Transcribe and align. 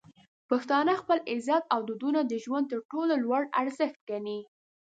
پښتانه 0.49 0.93
خپل 1.01 1.17
عزت 1.33 1.63
او 1.73 1.79
دودونه 1.89 2.19
د 2.25 2.33
ژوند 2.43 2.65
تر 2.71 2.79
ټولو 2.91 3.13
لوړ 3.23 3.41
ارزښت 3.61 3.97
ګڼي. 4.09 4.39